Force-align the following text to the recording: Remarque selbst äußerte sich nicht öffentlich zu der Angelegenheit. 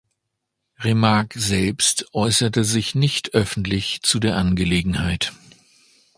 Remarque 0.79 1.35
selbst 1.39 2.11
äußerte 2.15 2.63
sich 2.63 2.95
nicht 2.95 3.35
öffentlich 3.35 4.01
zu 4.01 4.19
der 4.19 4.35
Angelegenheit. 4.35 5.31